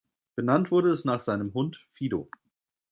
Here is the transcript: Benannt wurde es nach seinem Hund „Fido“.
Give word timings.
Benannt 0.35 0.71
wurde 0.71 0.89
es 0.89 1.05
nach 1.05 1.19
seinem 1.19 1.53
Hund 1.53 1.85
„Fido“. 1.91 2.27